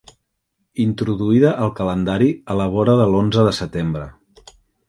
[0.85, 4.09] Introduïda al calendari a la vora de l'onze de setembre.